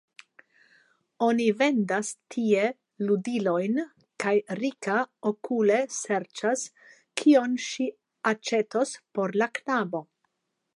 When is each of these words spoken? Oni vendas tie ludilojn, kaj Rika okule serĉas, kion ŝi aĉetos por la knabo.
Oni 1.25 1.43
vendas 1.59 2.07
tie 2.35 2.63
ludilojn, 3.09 3.77
kaj 4.25 4.33
Rika 4.61 4.97
okule 5.33 5.79
serĉas, 5.99 6.67
kion 7.23 7.57
ŝi 7.69 7.89
aĉetos 8.33 8.97
por 9.19 9.39
la 9.43 9.53
knabo. 9.61 10.07